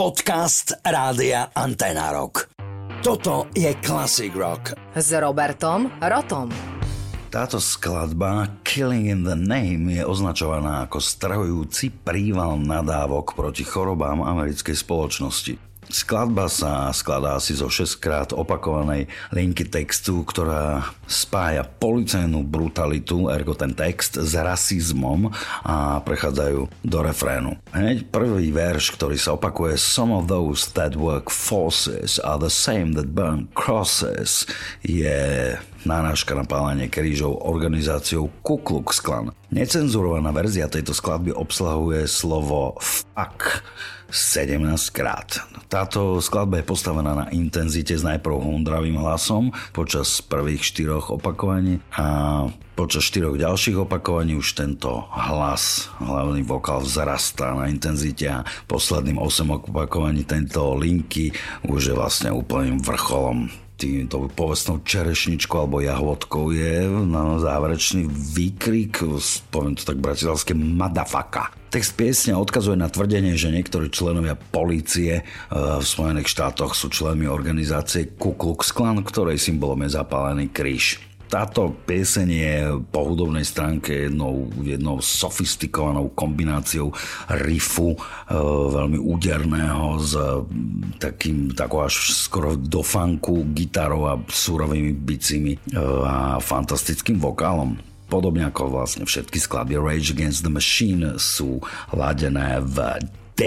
Podcast 0.00 0.80
Rádia 0.80 1.52
Antena 1.52 2.08
Rock. 2.08 2.48
Toto 3.04 3.52
je 3.52 3.68
Classic 3.84 4.32
Rock. 4.32 4.72
S 4.96 5.12
Robertom 5.12 5.92
Rotom. 6.00 6.48
Táto 7.28 7.60
skladba 7.60 8.48
Killing 8.64 9.12
in 9.12 9.28
the 9.28 9.36
Name 9.36 9.92
je 9.92 10.00
označovaná 10.00 10.88
ako 10.88 11.04
strahujúci 11.04 11.92
príval 12.00 12.56
nadávok 12.56 13.36
proti 13.36 13.60
chorobám 13.60 14.24
americkej 14.24 14.72
spoločnosti. 14.72 15.69
Skladba 15.90 16.46
sa 16.46 16.94
skladá 16.94 17.34
asi 17.34 17.58
zo 17.58 17.66
6 17.66 17.98
krát 17.98 18.30
opakovanej 18.30 19.10
linky 19.34 19.66
textu, 19.66 20.22
ktorá 20.22 20.86
spája 21.10 21.66
policajnú 21.66 22.46
brutalitu, 22.46 23.26
ergo 23.26 23.58
ten 23.58 23.74
text, 23.74 24.14
s 24.14 24.38
rasizmom 24.38 25.34
a 25.66 25.98
prechádzajú 26.06 26.70
do 26.86 26.98
refrénu. 27.02 27.58
Hneď 27.74 28.06
prvý 28.06 28.54
verš, 28.54 28.94
ktorý 28.94 29.18
sa 29.18 29.34
opakuje 29.34 29.74
Some 29.74 30.14
of 30.14 30.30
those 30.30 30.70
that 30.78 30.94
work 30.94 31.26
forces 31.26 32.22
are 32.22 32.38
the 32.38 32.52
same 32.52 32.94
that 32.94 33.10
burn 33.10 33.50
crosses 33.58 34.46
je 34.86 35.58
náražka 35.82 36.38
na 36.38 36.46
pálenie 36.46 36.86
krížov 36.86 37.42
organizáciou 37.42 38.30
Ku 38.46 38.62
Klux 38.62 39.02
Klan. 39.02 39.34
Necenzurovaná 39.50 40.30
verzia 40.30 40.70
tejto 40.70 40.94
skladby 40.94 41.34
obsahuje 41.34 42.06
slovo 42.06 42.78
fuck 42.78 43.64
17 44.10 44.90
krát. 44.90 45.40
Táto 45.70 46.18
skladba 46.18 46.58
je 46.58 46.66
postavená 46.66 47.14
na 47.14 47.26
intenzite 47.30 47.94
s 47.94 48.02
najprv 48.02 48.42
hundravým 48.42 48.98
hlasom 48.98 49.54
počas 49.70 50.18
prvých 50.18 50.66
štyroch 50.66 51.14
opakovaní 51.14 51.78
a 51.94 52.46
počas 52.74 53.06
štyroch 53.06 53.38
ďalších 53.38 53.86
opakovaní 53.86 54.34
už 54.34 54.58
tento 54.58 55.06
hlas, 55.14 55.92
hlavný 56.02 56.42
vokál 56.42 56.82
vzrastá 56.82 57.54
na 57.54 57.70
intenzite 57.70 58.26
a 58.26 58.42
posledným 58.66 59.20
8 59.22 59.70
opakovaní 59.70 60.26
tento 60.26 60.74
linky 60.74 61.30
už 61.68 61.92
je 61.92 61.94
vlastne 61.94 62.30
úplným 62.34 62.82
vrcholom 62.82 63.52
týmto 63.80 64.28
povestnou 64.36 64.84
čerešničkou 64.84 65.56
alebo 65.56 65.80
jahodkou 65.80 66.52
je 66.52 66.84
na 67.08 67.40
záverečný 67.40 68.04
výkrik, 68.12 69.00
poviem 69.48 69.72
to 69.72 69.88
tak 69.88 69.96
bratislavské, 69.96 70.52
madafaka. 70.52 71.59
Text 71.70 71.94
piesne 71.94 72.34
odkazuje 72.34 72.74
na 72.74 72.90
tvrdenie, 72.90 73.38
že 73.38 73.54
niektorí 73.54 73.94
členovia 73.94 74.34
polície 74.34 75.22
eh, 75.22 75.24
v 75.54 75.84
Spojených 75.86 76.26
štátoch 76.26 76.74
sú 76.74 76.90
členmi 76.90 77.30
organizácie 77.30 78.18
Ku 78.18 78.34
Klux 78.34 78.74
Klan, 78.74 78.98
ktorej 79.06 79.38
symbolom 79.38 79.86
je 79.86 79.94
zapálený 79.94 80.50
kríž. 80.50 80.98
Táto 81.30 81.70
pieseň 81.86 82.26
je 82.26 82.54
po 82.90 83.06
hudobnej 83.06 83.46
stránke 83.46 84.10
jednou, 84.10 84.50
jednou 84.66 84.98
sofistikovanou 84.98 86.10
kombináciou 86.10 86.90
riffu, 87.46 87.94
e, 87.94 87.98
veľmi 88.74 88.98
úderného 88.98 89.94
s 90.02 90.18
takým, 90.98 91.54
takou 91.54 91.86
až 91.86 92.18
skoro 92.18 92.58
do 92.58 92.82
funku 92.82 93.46
gitarou 93.54 94.10
a 94.10 94.18
súrovými 94.18 94.90
bicimi 94.90 95.54
e, 95.54 95.58
a 96.02 96.42
fantastickým 96.42 97.22
vokálom. 97.22 97.78
Podobne 98.10 98.50
ako 98.50 98.74
vlastne 98.74 99.06
všetky 99.06 99.38
skladby 99.38 99.78
Rage 99.78 100.10
Against 100.10 100.42
the 100.42 100.50
Machine 100.50 101.14
sú 101.16 101.62
ladené 101.94 102.58
v 102.58 102.98
D, 103.38 103.42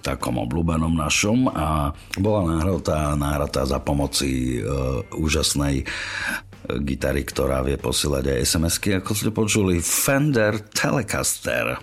takom 0.00 0.40
obľúbenom 0.40 0.96
našom 0.96 1.50
a 1.52 1.92
bola 2.16 2.56
nahratá, 2.56 3.12
nahratá 3.18 3.68
za 3.68 3.76
pomoci 3.84 4.56
e, 4.56 4.64
úžasnej 5.12 5.84
gitary, 6.86 7.26
ktorá 7.28 7.60
vie 7.66 7.76
posielať 7.76 8.24
aj 8.32 8.38
SMS-ky, 8.48 8.90
ako 9.02 9.10
ste 9.12 9.30
počuli 9.34 9.82
Fender 9.84 10.56
Telecaster. 10.72 11.76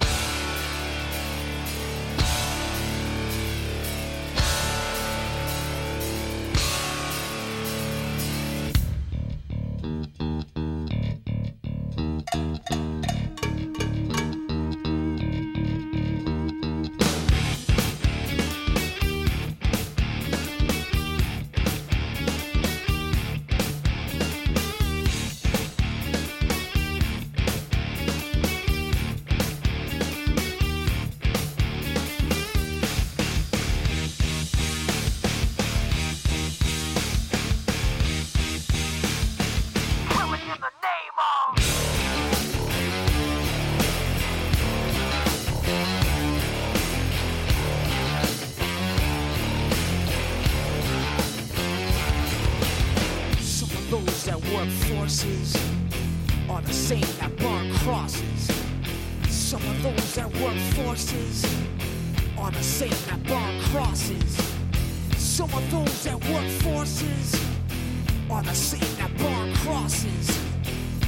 the 68.46 68.54
same 68.54 68.96
that 68.98 69.12
bar 69.18 69.48
crosses. 69.64 70.40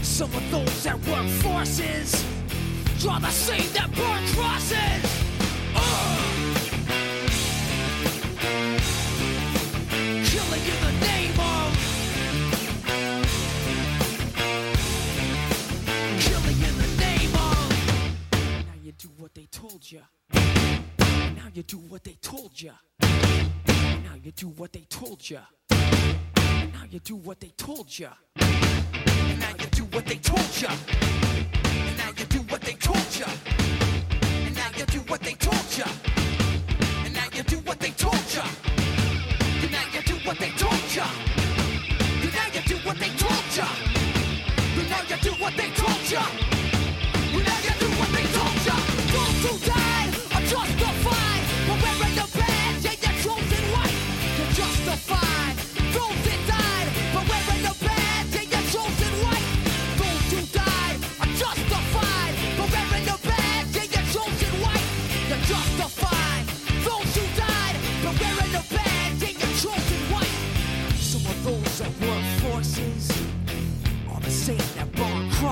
Some 0.01 0.33
of 0.33 0.51
those 0.51 0.83
that 0.83 0.99
work 1.07 1.27
forces 1.41 2.25
draw 2.99 3.19
the 3.19 3.29
same 3.29 3.71
that 3.73 3.89
bar 3.95 4.19
crosses. 4.33 5.03
Uh. 5.75 6.17
Killing 10.29 10.65
in 10.73 10.79
the 10.85 11.05
name 11.05 11.39
of. 11.39 11.87
they 19.37 19.45
told 19.51 19.91
you. 19.91 20.01
Now 20.31 21.47
you 21.53 21.61
do 21.61 21.77
what 21.77 22.03
they 22.03 22.17
told 22.23 22.59
you. 22.59 22.71
Now 23.01 24.15
you 24.23 24.31
do 24.31 24.47
what 24.47 24.73
they 24.73 24.85
told 24.89 25.29
you 25.29 25.37
now 26.77 26.85
you 26.91 26.99
do 26.99 27.15
what 27.15 27.39
they 27.39 27.51
told 27.57 27.97
you. 27.97 28.07
And 28.35 29.39
now 29.39 29.49
you 29.59 29.65
do 29.71 29.83
what 29.85 30.05
they 30.05 30.17
told 30.17 30.61
you. 30.61 30.67
And 30.67 31.97
now 31.97 32.09
you 32.15 32.25
do 32.25 32.39
what 32.49 32.61
they 32.61 32.73
told 32.73 33.15
you. 33.17 33.25
And 34.45 34.55
now 34.55 34.69
you 34.77 34.85
do 34.85 34.99
what 35.07 35.21
they 35.21 35.33
told 35.33 35.77
you. 35.77 35.85
And 37.05 37.13
now 37.13 37.25
you 37.33 37.43
do 37.43 37.57
what 37.65 37.79
they 37.79 37.91
told 37.91 38.27
you. 38.35 38.41
And 39.63 39.71
now 39.71 39.85
you 39.91 40.01
do 40.03 40.15
what 40.27 40.37
they 40.37 40.51
told 40.51 40.95
you. 40.95 41.07
And 42.23 42.33
now 42.33 42.47
you 42.53 42.61
do 42.61 42.75
what 42.85 42.97
they 42.99 43.09
told 43.23 43.47
you. 43.55 43.67
And 44.79 44.89
now 44.89 45.01
you 45.09 45.17
do 45.17 45.31
what 45.41 45.57
they 45.57 45.69
told 45.71 46.11
you. 46.11 46.56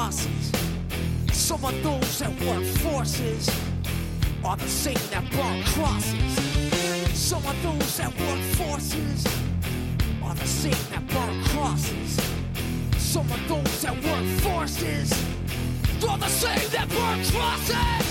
bosses. 0.05 0.51
Some 1.33 1.65
of 1.65 1.73
those 1.81 2.19
that 2.19 2.29
work 2.45 2.63
forces 2.85 3.49
are 4.43 4.55
the 4.55 4.67
same 4.67 5.03
that 5.09 5.23
brought 5.31 5.65
crosses. 5.73 6.31
Some 7.17 7.43
of 7.47 7.55
those 7.63 7.97
that 7.97 8.11
work 8.19 8.41
forces 8.61 9.25
are 10.23 10.35
the 10.35 10.45
same 10.45 10.83
that 10.91 11.07
brought 11.07 11.35
crosses. 11.45 12.21
Some 12.97 13.31
of 13.31 13.41
those 13.47 13.81
that 13.81 13.95
work 14.09 14.27
forces 14.45 15.11
are 16.07 16.19
the 16.19 16.27
same 16.27 16.69
that 16.69 16.87
brought 16.89 17.23
crosses. 17.33 18.04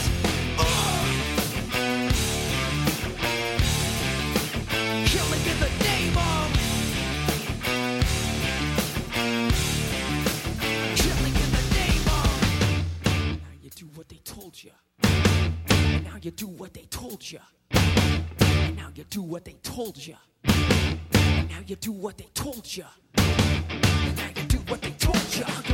you 16.25 16.31
do 16.31 16.47
what 16.47 16.73
they 16.73 16.87
told 16.91 17.31
you. 17.31 17.39
And 17.71 18.77
now 18.77 18.89
you 18.95 19.05
do 19.11 19.21
what 19.21 19.45
they 19.45 19.57
told 19.63 19.99
you. 20.07 20.15
And 20.45 21.51
now 21.51 21.61
you 21.67 21.77
do 21.77 21.93
what 21.93 22.17
they 22.17 22.29
told 22.33 22.75
you. 22.75 22.85
And 23.19 24.17
now 24.17 24.29
you 24.35 24.43
do 24.49 24.57
what 24.69 24.81
they 24.81 24.93
told 24.93 25.37
you. 25.37 25.74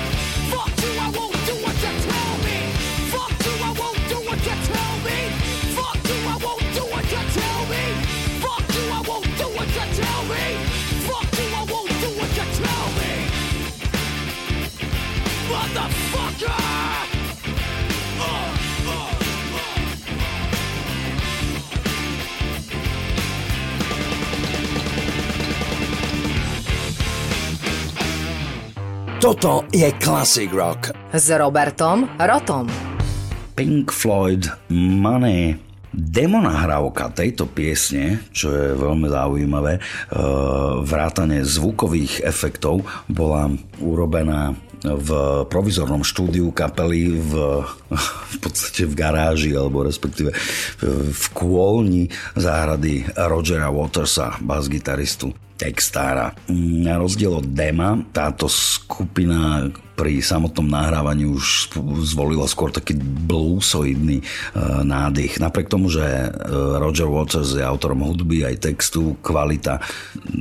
do 0.81 0.87
I 0.99 1.11
want? 1.11 1.40
Toto 29.21 29.69
je 29.69 29.85
Classic 30.01 30.49
Rock. 30.49 30.97
S 31.13 31.29
Robertom 31.29 32.09
Rotom. 32.17 32.65
Pink 33.53 33.93
Floyd 33.93 34.49
Money. 34.73 35.61
Demo 35.93 36.41
nahrávka 36.41 37.13
tejto 37.13 37.45
piesne, 37.45 38.25
čo 38.33 38.49
je 38.49 38.73
veľmi 38.73 39.05
zaujímavé, 39.05 39.77
e, 39.77 39.81
vrátane 40.81 41.45
zvukových 41.45 42.25
efektov 42.25 42.81
bola 43.05 43.53
urobená 43.77 44.57
v 44.81 45.09
provizornom 45.45 46.01
štúdiu 46.01 46.49
kapely 46.49 47.13
v, 47.21 47.61
v 48.25 48.35
podstate 48.41 48.89
v 48.89 48.97
garáži 48.97 49.53
alebo 49.53 49.85
respektíve 49.85 50.33
v 50.81 51.25
kôlni 51.37 52.09
záhrady 52.33 53.05
Rogera 53.13 53.69
Watersa, 53.69 54.41
bas-gitaristu 54.41 55.29
textára. 55.61 56.33
Na 56.49 56.97
rozdiel 56.97 57.37
od 57.37 57.45
Dema, 57.53 58.01
táto 58.09 58.49
skupina 58.49 59.69
pri 60.01 60.17
samotnom 60.17 60.65
nahrávaní 60.65 61.29
už 61.29 61.77
zvolila 62.09 62.49
skôr 62.49 62.73
taký 62.73 62.97
bluesoidný 62.97 64.17
e, 64.17 64.25
nádych. 64.81 65.37
Napriek 65.37 65.69
tomu, 65.69 65.93
že 65.93 66.01
e, 66.01 66.29
Roger 66.81 67.05
Waters 67.05 67.53
je 67.53 67.61
autorom 67.61 68.01
hudby 68.01 68.41
aj 68.49 68.65
textu, 68.65 69.13
kvalita 69.21 69.77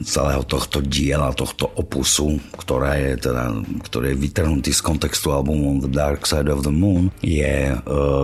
celého 0.01 0.41
tohto 0.49 0.81
diela, 0.81 1.37
tohto 1.37 1.69
opusu, 1.77 2.41
ktorá 2.57 2.97
je 2.97 3.21
teda, 3.21 3.53
ktorý 3.85 4.17
je 4.17 4.21
vytrhnutý 4.25 4.73
z 4.73 4.81
kontextu 4.81 5.29
albumu 5.29 5.85
The 5.85 5.93
Dark 5.93 6.25
Side 6.25 6.49
of 6.49 6.65
the 6.65 6.73
Moon, 6.73 7.13
je 7.21 7.77
e, 7.77 7.77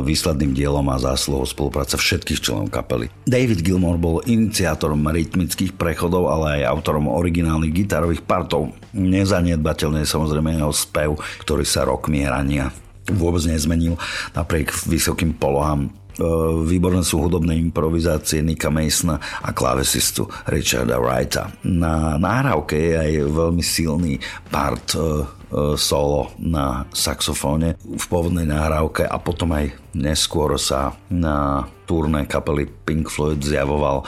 výsledným 0.08 0.56
dielom 0.56 0.88
a 0.88 0.96
zásluhou 0.96 1.44
spolupráce 1.44 2.00
všetkých 2.00 2.40
členov 2.40 2.72
kapely. 2.72 3.12
David 3.28 3.60
Gilmour 3.60 4.00
bol 4.00 4.24
iniciátorom 4.24 5.04
rytmických 5.04 5.76
prechodov, 5.76 6.32
ale 6.32 6.64
aj 6.64 6.72
autorom 6.72 7.12
originálnych 7.12 7.76
gitarových 7.76 8.24
partov. 8.24 8.72
Nezanedbateľne 8.96 10.08
samozrejme 10.08 10.56
jeho 10.56 10.72
spev, 10.72 11.20
ktorý 11.44 11.68
sa 11.68 11.84
rokmi 11.84 12.24
hrania 12.24 12.72
vôbec 13.12 13.42
nezmenil 13.46 13.94
napriek 14.34 14.74
vysokým 14.86 15.38
polohám. 15.38 15.86
E, 15.86 15.90
Výborné 16.66 17.06
sú 17.06 17.22
hudobné 17.22 17.54
improvizácie 17.60 18.42
Nika 18.42 18.72
Masona 18.72 19.20
a 19.42 19.54
klávesistu 19.54 20.26
Richarda 20.50 20.98
Wrighta. 20.98 21.54
Na 21.62 22.18
nahrávke 22.18 22.74
je 22.74 22.92
aj 22.98 23.12
veľmi 23.30 23.62
silný 23.62 24.18
part 24.50 24.96
e, 24.96 24.98
e, 24.98 25.04
solo 25.78 26.34
na 26.40 26.88
saxofóne 26.90 27.78
v 27.78 28.04
pôvodnej 28.10 28.48
nahrávke 28.48 29.06
a 29.06 29.16
potom 29.22 29.54
aj 29.54 29.70
neskôr 29.94 30.58
sa 30.58 30.96
na 31.12 31.68
turné 31.86 32.26
kapely 32.26 32.66
Pink 32.66 33.06
Floyd 33.06 33.38
zjavoval 33.38 34.02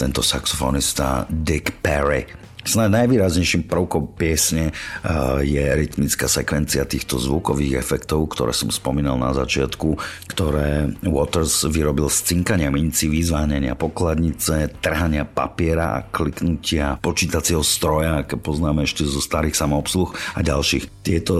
tento 0.00 0.24
saxofonista 0.24 1.28
Dick 1.28 1.84
Perry. 1.84 2.24
Snad 2.60 2.92
najvýraznejším 2.92 3.64
prvkom 3.64 4.12
piesne 4.20 4.70
eh, 4.70 5.08
je 5.44 5.64
rytmická 5.64 6.28
sekvencia 6.28 6.84
týchto 6.84 7.16
zvukových 7.16 7.80
efektov, 7.80 8.28
ktoré 8.36 8.52
som 8.52 8.68
spomínal 8.68 9.16
na 9.16 9.32
začiatku, 9.32 9.96
ktoré 10.28 10.92
Waters 11.00 11.64
vyrobil 11.64 12.12
z 12.12 12.36
cinkania 12.36 12.68
minci, 12.68 13.08
vyzvánenia 13.08 13.72
pokladnice, 13.72 14.76
trhania 14.84 15.24
papiera 15.24 16.00
a 16.00 16.04
kliknutia 16.04 17.00
počítacieho 17.00 17.64
stroja, 17.64 18.22
aké 18.22 18.36
poznáme 18.36 18.84
ešte 18.84 19.08
zo 19.08 19.24
starých 19.24 19.56
samoobsluh 19.56 20.12
a 20.36 20.44
ďalších. 20.44 21.00
Tieto 21.00 21.36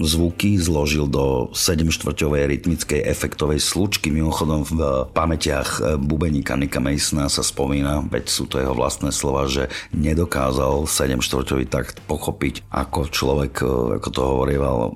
zvuky 0.00 0.56
zložil 0.56 1.04
do 1.04 1.52
7 1.52 1.84
štvrťovej 1.92 2.42
rytmickej 2.48 3.00
efektovej 3.04 3.60
slučky. 3.60 4.08
Mimochodom 4.08 4.64
v 4.64 4.80
pamätiach 5.12 6.00
bubeníka 6.00 6.56
Nika 6.56 6.80
Masona 6.80 7.28
sa 7.28 7.44
spomína, 7.44 8.08
veď 8.08 8.24
sú 8.32 8.48
to 8.48 8.56
jeho 8.56 8.72
vlastné 8.72 9.12
slova, 9.12 9.44
že 9.46 9.68
nedokázal 10.46 10.86
7 10.86 11.26
štvrťový 11.26 11.66
takt 11.66 11.98
pochopiť, 12.06 12.70
ako 12.70 13.10
človek, 13.10 13.54
e, 13.66 13.98
ako 13.98 14.08
to 14.14 14.20
hovorieval 14.22 14.78
e, 14.78 14.90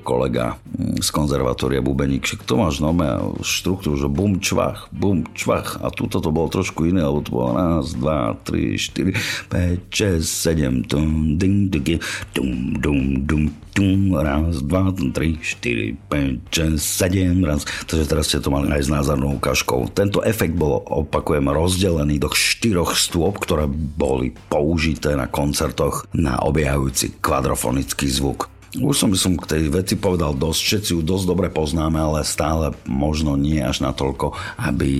kolega 0.00 0.56
z 1.00 1.08
konzervatória 1.12 1.84
Bubeník, 1.84 2.24
že 2.24 2.40
to 2.40 2.56
máš 2.56 2.80
nome 2.80 3.04
štruktúru, 3.44 4.00
že 4.00 4.08
bum, 4.08 4.40
čvach, 4.40 4.88
bum, 4.90 5.28
čvach 5.36 5.76
a 5.84 5.92
tuto 5.92 6.24
to 6.24 6.32
bolo 6.32 6.48
trošku 6.48 6.88
iné, 6.88 7.04
lebo 7.04 7.20
to 7.20 7.30
bolo 7.30 7.50
raz, 7.52 7.92
dva, 7.92 8.32
tri, 8.48 8.80
štyri, 8.80 9.12
päť, 9.52 9.78
šesť, 9.92 10.24
sedem, 10.24 10.74
tum, 10.88 11.36
ding, 11.36 11.68
ding, 11.68 12.00
dum, 12.32 12.80
dum, 12.80 13.00
dum, 13.28 13.44
tum, 13.74 14.14
raz, 14.14 14.62
dva, 14.64 14.88
tri, 15.12 15.36
štyri, 15.42 15.98
päť, 16.08 16.38
šesť, 16.48 16.80
sedem, 16.80 17.44
raz. 17.44 17.66
Takže 17.84 18.06
teraz 18.08 18.24
ste 18.30 18.40
to 18.40 18.48
mali 18.48 18.70
aj 18.70 18.86
s 18.86 18.90
názornou 18.90 19.36
ukážkou. 19.36 19.90
Tento 19.92 20.22
efekt 20.22 20.56
bol, 20.56 20.80
opakujem, 20.80 21.50
rozdelený 21.50 22.22
do 22.22 22.30
štyroch 22.30 22.94
stôp, 22.94 23.42
ktoré 23.42 23.66
boli 23.70 24.32
použité 24.46 24.93
na 25.02 25.26
koncertoch 25.26 26.06
na 26.14 26.38
objavujúci 26.44 27.18
kvadrofonický 27.18 28.06
zvuk. 28.06 28.52
Už 28.74 28.98
som 28.98 29.06
by 29.06 29.18
som 29.18 29.38
k 29.38 29.46
tej 29.46 29.62
veci 29.70 29.94
povedal 29.94 30.34
dosť, 30.34 30.58
všetci 30.58 30.90
ju 30.98 31.00
dosť 31.06 31.24
dobre 31.30 31.46
poznáme, 31.46 31.94
ale 31.94 32.26
stále 32.26 32.74
možno 32.90 33.38
nie 33.38 33.62
až 33.62 33.86
natoľko, 33.86 34.34
aby 34.58 34.90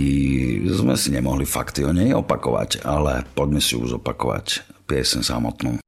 sme 0.71 0.95
si 0.95 1.11
nemohli 1.11 1.43
fakty 1.43 1.83
o 1.83 1.91
nej 1.91 2.15
opakovať, 2.15 2.87
ale 2.87 3.27
poďme 3.35 3.59
si 3.59 3.75
už 3.75 3.99
opakovať 3.99 4.63
piesen 4.87 5.27
samotnú. 5.27 5.83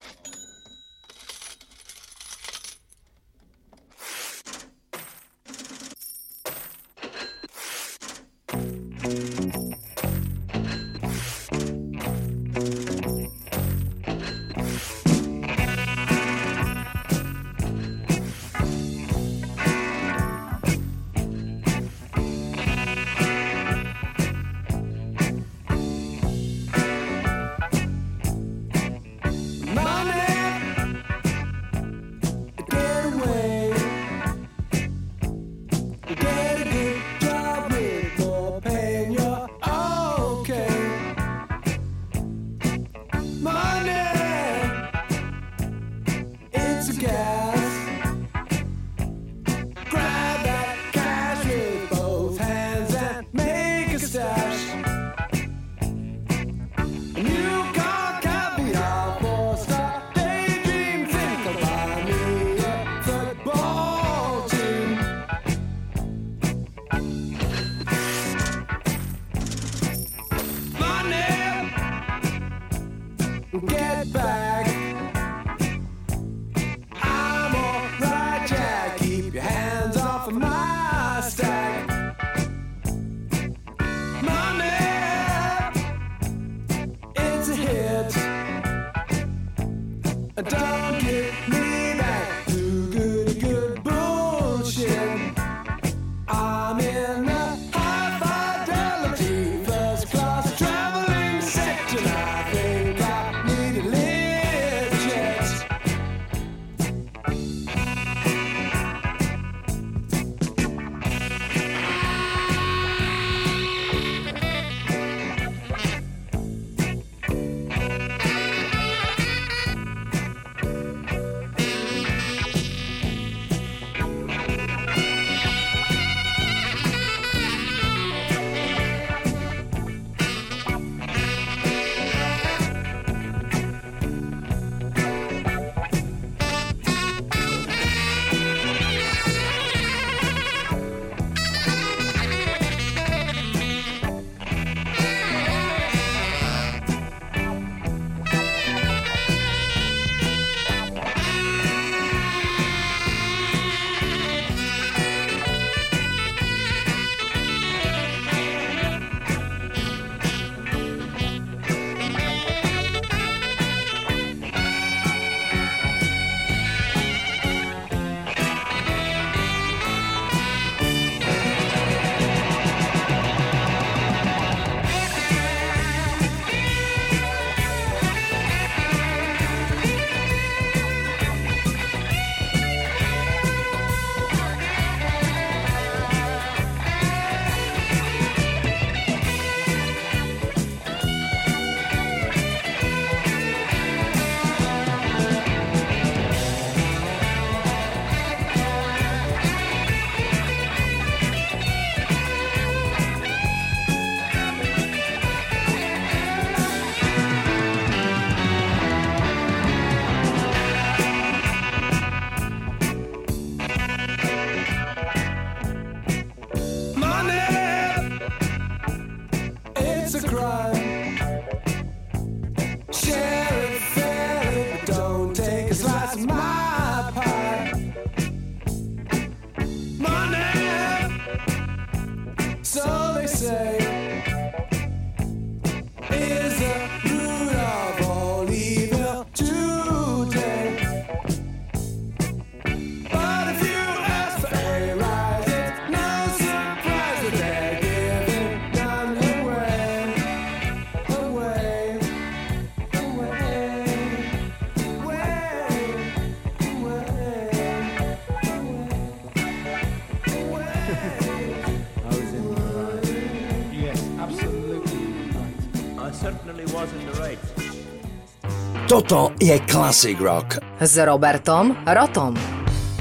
Toto 268.96 269.36
je 269.36 269.52
Classic 269.68 270.16
Rock. 270.16 270.56
S 270.80 270.96
Robertom 270.96 271.76
Rotom. 271.84 272.32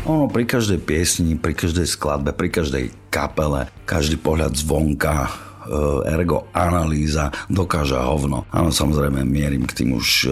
Ono 0.03 0.27
pri 0.27 0.43
každej 0.43 0.83
piesni, 0.83 1.39
pri 1.39 1.55
každej 1.55 1.87
skladbe, 1.87 2.35
pri 2.35 2.51
každej 2.51 2.91
kapele, 3.07 3.71
každý 3.87 4.19
pohľad 4.19 4.59
zvonka, 4.59 5.23
e, 5.23 5.29
ergo 6.11 6.51
analýza 6.51 7.31
dokáže 7.47 7.95
hovno. 7.95 8.43
Áno, 8.51 8.75
samozrejme 8.75 9.23
mierim 9.23 9.63
k 9.63 9.71
tým 9.71 9.95
už 9.95 10.27
e, 10.27 10.31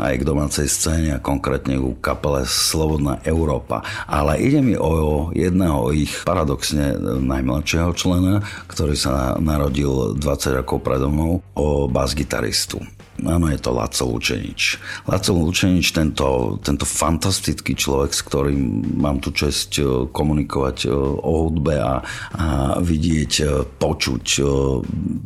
aj 0.00 0.14
k 0.16 0.24
domácej 0.24 0.64
scéne 0.64 1.12
a 1.12 1.20
konkrétne 1.20 1.76
ku 1.76 1.92
kapele 2.00 2.48
Slobodná 2.48 3.20
Európa. 3.28 3.84
Ale 4.08 4.40
ide 4.40 4.64
mi 4.64 4.80
o 4.80 5.28
jedného 5.36 5.92
ich 5.92 6.24
paradoxne 6.24 6.96
najmladšieho 7.20 7.92
člena, 7.92 8.40
ktorý 8.64 8.96
sa 8.96 9.36
narodil 9.36 10.16
20 10.16 10.64
rokov 10.64 10.80
predo 10.80 11.12
mnou, 11.12 11.44
o 11.52 11.84
bas-gitaristu. 11.84 12.80
Áno, 13.22 13.46
je 13.46 13.58
to 13.62 13.70
Laco 13.70 14.04
Lučenič. 14.10 14.82
Laco 15.06 15.30
Lučenič, 15.30 15.94
tento, 15.94 16.58
tento 16.58 16.82
fantastický 16.82 17.78
človek, 17.78 18.10
s 18.10 18.22
ktorým 18.26 18.58
mám 18.98 19.22
tu 19.22 19.30
čest 19.30 19.78
e, 19.78 20.10
komunikovať 20.10 20.76
e, 20.86 20.88
o 21.22 21.32
hudbe 21.46 21.78
a, 21.78 22.02
a 22.02 22.46
vidieť, 22.82 23.32
e, 23.42 23.44
počuť 23.78 24.26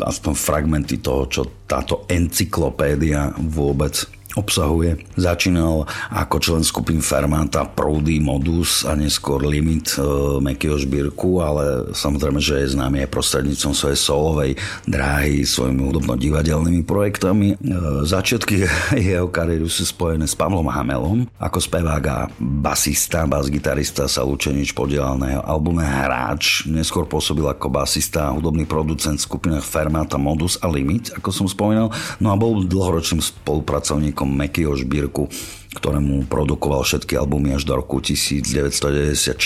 aspoň 0.00 0.32
fragmenty 0.36 1.00
toho, 1.00 1.24
čo 1.28 1.42
táto 1.64 2.04
encyklopédia 2.08 3.32
vôbec 3.40 4.15
obsahuje. 4.36 5.00
Začínal 5.16 5.88
ako 6.12 6.36
člen 6.38 6.62
skupín 6.62 7.00
Fermata, 7.00 7.64
Proudy, 7.64 8.20
Modus 8.20 8.84
a 8.84 8.92
neskôr 8.92 9.40
Limit 9.40 9.96
e, 9.96 10.04
Mekio 10.44 10.76
Žbírku, 10.76 11.40
ale 11.40 11.96
samozrejme, 11.96 12.36
že 12.36 12.60
je 12.60 12.76
známy 12.76 13.08
aj 13.08 13.10
prostrednícom 13.10 13.72
svojej 13.72 13.96
solovej 13.96 14.52
dráhy, 14.84 15.42
svojimi 15.48 15.80
hudobno-divadelnými 15.88 16.84
projektami. 16.84 17.56
E, 17.56 17.74
začiatky 18.04 18.68
jeho 19.08 19.32
kariéry 19.32 19.64
sú 19.72 19.88
spojené 19.88 20.28
s 20.28 20.36
Pavlom 20.36 20.68
Hamelom. 20.68 21.24
Ako 21.40 21.56
spevák 21.56 22.04
a 22.12 22.18
basista, 22.36 23.24
bas-gitarista 23.24 24.04
sa 24.04 24.20
Lučenič 24.20 24.76
podielal 24.76 25.16
na 25.16 25.32
jeho 25.32 25.42
albume 25.48 25.80
Hráč. 25.80 26.68
Neskôr 26.68 27.08
pôsobil 27.08 27.48
ako 27.48 27.72
basista 27.72 28.28
a 28.28 28.34
hudobný 28.36 28.68
producent 28.68 29.16
v 29.16 29.26
skupinách 29.32 29.64
Fermata, 29.64 30.20
Modus 30.20 30.60
a 30.60 30.68
Limit, 30.68 31.16
ako 31.16 31.32
som 31.32 31.46
spomínal. 31.48 31.88
No 32.20 32.28
a 32.28 32.36
bol 32.36 32.60
dlhoročným 32.68 33.24
spolupracovníkom 33.24 34.25
Mekyho 34.26 34.76
Žbírku 34.76 35.28
ktorému 35.76 36.24
produkoval 36.32 36.80
všetky 36.82 37.20
albumy 37.20 37.52
až 37.52 37.68
do 37.68 37.76
roku 37.76 38.00
1994. 38.00 39.36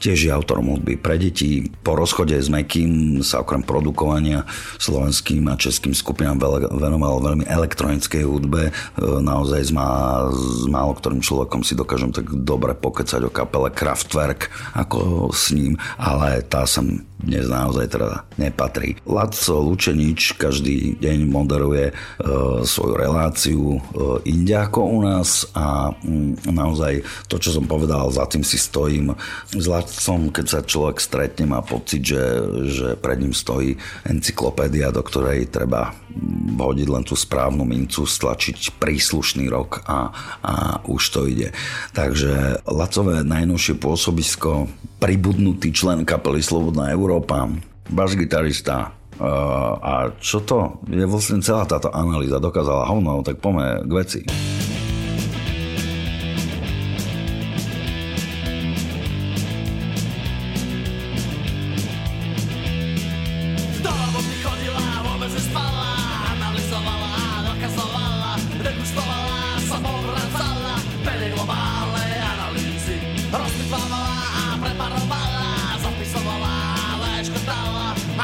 Tiež 0.00 0.18
je 0.18 0.30
autorom 0.32 0.72
hudby 0.72 0.96
pre 0.96 1.20
deti. 1.20 1.68
Po 1.84 1.92
rozchode 1.92 2.32
s 2.32 2.48
Mekým 2.48 3.20
sa 3.20 3.44
okrem 3.44 3.60
produkovania 3.60 4.48
slovenským 4.80 5.44
a 5.52 5.60
českým 5.60 5.92
skupinám 5.92 6.40
venoval 6.72 7.20
veľmi 7.20 7.44
elektronickej 7.44 8.24
hudbe. 8.24 8.70
E, 8.70 8.72
Naozaj 9.20 9.72
má, 9.76 10.24
s 10.32 10.64
málo 10.66 10.96
ktorým 10.96 11.20
človekom 11.20 11.60
si 11.60 11.76
dokážem 11.76 12.10
tak 12.10 12.32
dobre 12.32 12.72
pokecať 12.72 13.28
o 13.28 13.30
kapele 13.30 13.68
Kraftwerk 13.68 14.48
ako 14.72 15.28
s 15.30 15.52
ním, 15.52 15.76
ale 16.00 16.40
tá 16.46 16.64
sa 16.64 16.80
dnes 17.20 17.52
naozaj 17.52 17.92
teda 17.92 18.24
nepatrí. 18.40 18.96
Laco 19.04 19.60
Lučenič 19.60 20.40
každý 20.40 20.96
deň 20.96 21.28
moderuje 21.28 21.92
e, 21.92 21.94
svoju 22.64 22.94
reláciu 22.96 23.62
e, 23.76 23.80
inde 24.24 24.56
ako 24.56 24.80
u 24.88 24.98
nás 25.04 25.44
a 25.54 25.90
mm, 25.92 26.46
naozaj 26.50 27.02
to, 27.26 27.36
čo 27.38 27.56
som 27.56 27.66
povedal, 27.66 28.10
za 28.10 28.26
tým 28.26 28.42
si 28.46 28.58
stojím. 28.58 29.14
S 29.54 29.66
Lacom, 29.66 30.30
keď 30.30 30.46
sa 30.46 30.60
človek 30.62 30.98
stretne, 31.02 31.50
má 31.50 31.60
pocit, 31.62 32.02
že, 32.02 32.22
že 32.70 32.88
pred 32.98 33.18
ním 33.20 33.34
stojí 33.34 33.74
encyklopédia, 34.06 34.94
do 34.94 35.02
ktorej 35.02 35.50
treba 35.50 35.92
mm, 35.92 36.58
hodiť 36.60 36.88
len 36.88 37.04
tú 37.04 37.14
správnu 37.18 37.66
mincu, 37.66 38.06
stlačiť 38.06 38.78
príslušný 38.78 39.50
rok 39.50 39.82
a, 39.86 40.10
a 40.42 40.54
už 40.86 41.02
to 41.10 41.20
ide. 41.26 41.50
Takže 41.96 42.62
Lacové 42.66 43.26
najnovšie 43.26 43.78
pôsobisko, 43.78 44.70
pribudnutý 45.02 45.72
člen 45.72 46.04
kapely 46.04 46.44
Slobodná 46.44 46.92
Európa, 46.92 47.48
bas-gitarista, 47.90 49.00
Uh, 49.20 49.76
a 49.84 49.92
čo 50.16 50.40
to 50.40 50.80
je 50.88 51.04
vlastne 51.04 51.44
celá 51.44 51.68
táto 51.68 51.92
analýza 51.92 52.40
dokázala 52.40 52.88
hovno, 52.88 53.20
tak 53.20 53.36
poďme 53.36 53.84
k 53.84 53.92
veci. 53.92 54.20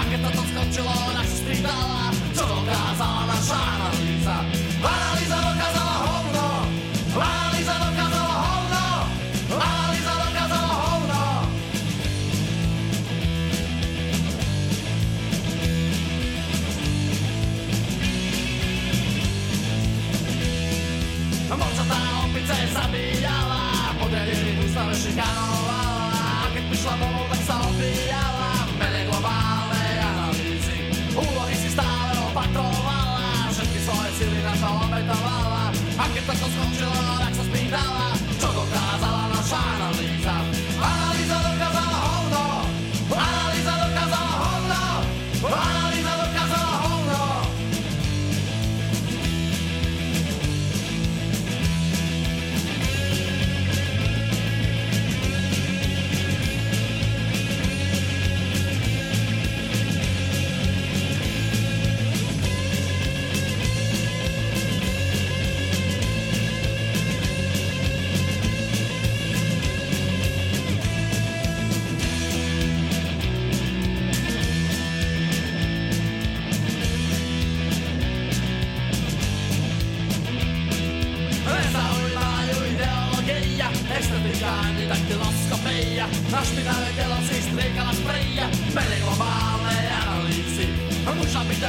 sangre 0.07 0.17
está 0.17 0.46
To 36.27 36.35
som 36.35 36.51
skončila, 36.51 37.23
tak 37.23 37.33
som 37.39 37.47
spýtala. 37.47 38.16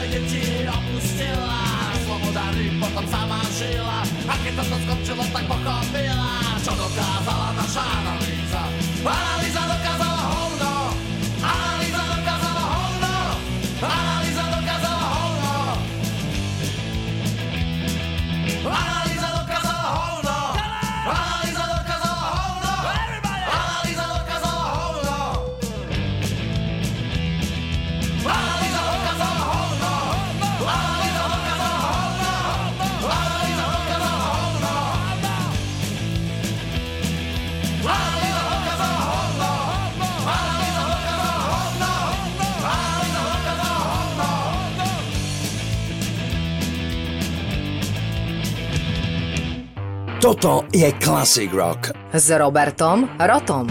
Deti 0.07 0.63
opustila. 0.63 1.59
Slobodárny 2.07 2.71
potom 2.79 3.05
sama 3.11 3.39
žila. 3.51 3.99
A 4.27 4.33
keď 4.39 4.53
toto 4.63 4.75
skončilo, 4.87 5.23
tak 5.35 5.43
pochopila 5.51 6.31
Čo 6.63 6.71
dokázala 6.75 7.47
naša 7.59 7.83
analýza. 7.83 8.61
Analýza 9.03 9.56
Toto 50.17 50.65
je 50.73 50.89
Classic 50.97 51.45
Rock. 51.53 51.93
S 52.09 52.33
Robertom 52.33 53.05
Rotom. 53.21 53.69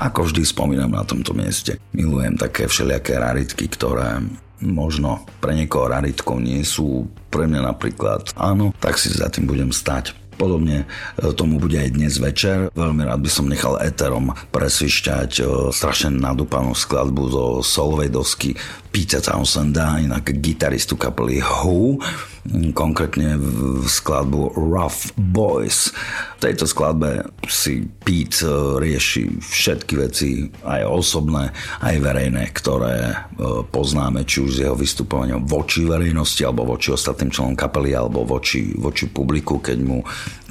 Ako 0.00 0.24
vždy 0.24 0.40
spomínam 0.40 0.96
na 0.96 1.04
tomto 1.04 1.36
mieste, 1.36 1.76
milujem 1.92 2.32
také 2.40 2.64
všelijaké 2.64 3.20
raritky, 3.20 3.68
ktoré 3.68 4.24
možno 4.64 5.28
pre 5.36 5.52
niekoho 5.52 5.92
raritkou 5.92 6.40
nie 6.40 6.64
sú, 6.64 7.12
pre 7.28 7.44
mňa 7.44 7.76
napríklad 7.76 8.32
áno, 8.40 8.72
tak 8.80 8.96
si 8.96 9.12
za 9.12 9.28
tým 9.28 9.44
budem 9.44 9.68
stať. 9.68 10.16
Podobne 10.40 10.88
e, 11.20 11.32
tomu 11.36 11.60
bude 11.60 11.76
aj 11.76 11.92
dnes 11.92 12.16
večer. 12.20 12.72
Veľmi 12.72 13.04
rád 13.04 13.20
by 13.20 13.30
som 13.32 13.44
nechal 13.44 13.76
Eterom 13.76 14.32
presvišťať 14.56 15.30
e, 15.40 15.42
strašne 15.76 16.16
nadúpanú 16.16 16.72
skladbu 16.72 17.22
zo 17.28 17.44
solovej 17.60 18.08
dosky 18.12 18.56
Pete 18.88 19.20
Townsenda, 19.20 20.00
inak 20.00 20.24
gitaristu 20.40 20.96
kapely 20.96 21.44
Who, 21.44 22.00
konkrétne 22.72 23.36
v 23.36 23.84
skladbu 23.86 24.54
Rough 24.54 25.12
Boys. 25.16 25.90
V 26.36 26.40
tejto 26.44 26.68
skladbe 26.68 27.26
si 27.48 27.88
Pete 28.04 28.44
e, 28.44 28.80
rieši 28.82 29.40
všetky 29.40 29.94
veci, 29.96 30.46
aj 30.62 30.82
osobné, 30.84 31.50
aj 31.80 31.96
verejné, 31.98 32.52
ktoré 32.52 33.12
e, 33.12 33.14
poznáme, 33.68 34.24
či 34.28 34.44
už 34.44 34.60
z 34.60 34.62
jeho 34.68 34.76
vystupovania 34.76 35.40
voči 35.40 35.84
verejnosti, 35.84 36.42
alebo 36.44 36.76
voči 36.76 36.92
ostatným 36.92 37.32
členom 37.32 37.56
kapely, 37.56 37.96
alebo 37.96 38.22
voči, 38.22 38.76
voči 38.76 39.08
publiku, 39.08 39.58
keď 39.58 39.78
mu 39.80 40.04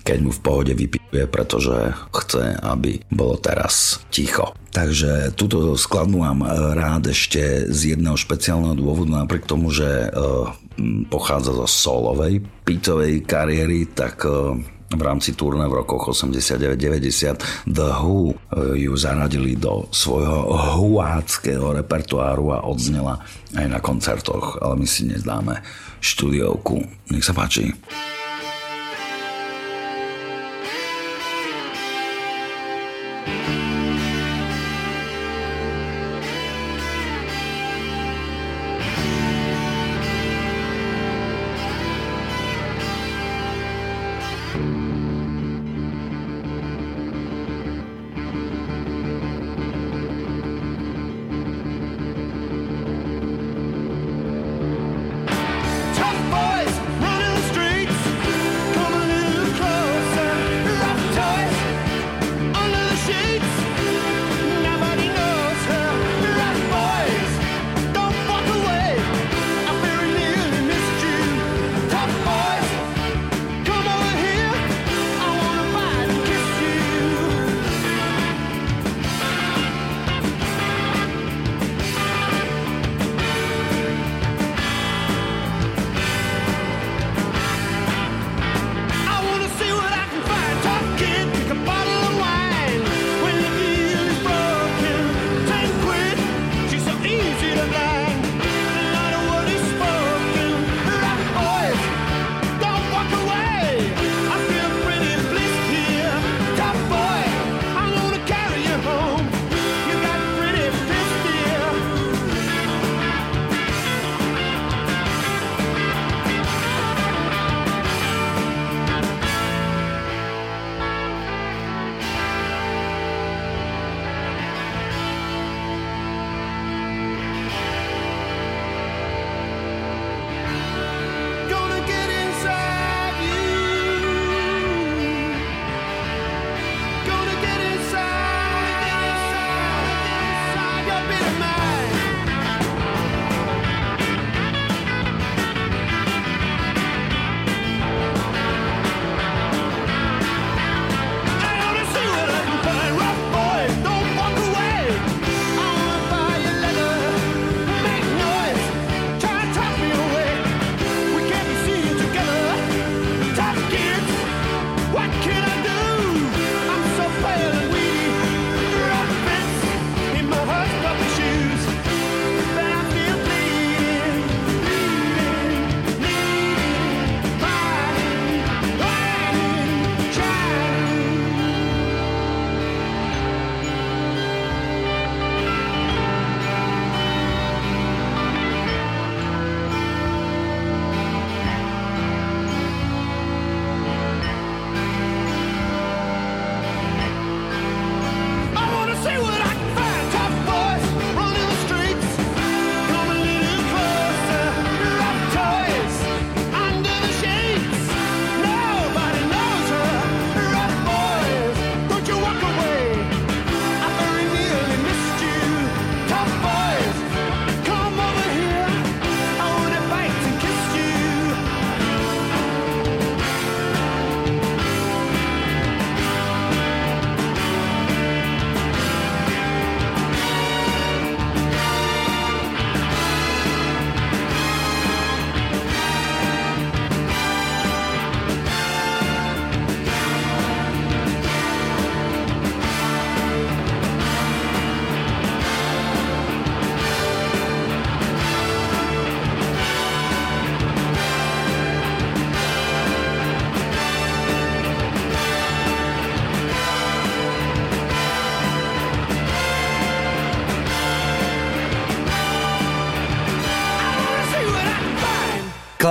keď 0.06 0.18
mu 0.22 0.30
v 0.30 0.44
pohode 0.46 0.74
vypije, 0.78 1.26
pretože 1.26 1.74
chce, 2.14 2.62
aby 2.62 3.02
bolo 3.10 3.42
teraz 3.42 4.06
ticho. 4.14 4.54
Takže 4.70 5.34
túto 5.34 5.74
skladbu 5.74 6.18
mám 6.22 6.40
e, 6.46 6.48
rád 6.78 7.10
ešte 7.10 7.66
z 7.74 7.98
jedného 7.98 8.14
špeciálneho 8.14 8.78
dôvodu, 8.78 9.26
napriek 9.26 9.50
tomu, 9.50 9.74
že 9.74 9.88
e, 9.88 10.10
pochádza 11.10 11.58
zo 11.58 11.66
solovej 11.66 12.46
pitovej 12.68 13.26
kariéry, 13.26 13.90
tak 13.90 14.22
e, 14.30 14.62
v 14.86 15.02
rámci 15.02 15.34
turné 15.34 15.66
v 15.66 15.82
rokoch 15.82 16.14
89-90 16.14 17.66
The 17.66 17.90
Who 18.06 18.38
ju 18.78 18.94
zaradili 18.94 19.58
do 19.58 19.90
svojho 19.90 20.54
huáckého 20.78 21.74
repertoáru 21.74 22.54
a 22.54 22.64
odznela 22.70 23.18
aj 23.58 23.66
na 23.66 23.82
koncertoch, 23.82 24.62
ale 24.62 24.86
my 24.86 24.88
si 24.88 25.10
nezdáme 25.10 25.66
štúdiovku. 26.06 26.86
Nech 27.10 27.26
sa 27.26 27.34
páči. 27.34 27.74